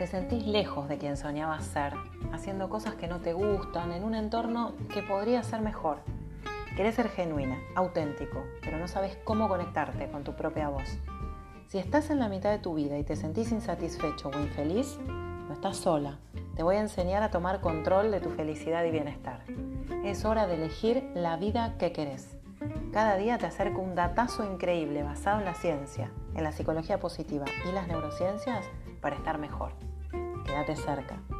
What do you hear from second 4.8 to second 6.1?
que podría ser mejor.